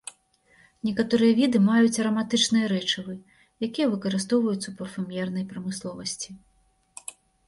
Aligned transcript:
Некаторыя 0.87 1.33
віды 1.39 1.57
маюць 1.65 1.99
араматычныя 2.03 2.69
рэчывы, 2.73 3.15
якія 3.67 3.87
выкарыстоўваюцца 3.91 4.63
ў 4.69 4.73
парфумернай 4.79 5.45
прамысловасці. 5.53 6.29